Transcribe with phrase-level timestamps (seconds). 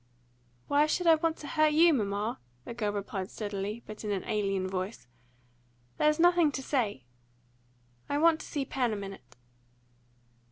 [0.67, 4.23] "Why should I want to hurt you, mamma?" the girl replied steadily, but in an
[4.23, 5.05] alien voice.
[5.99, 7.03] "There's nothing to say.
[8.09, 9.35] I want to see Pen a minute."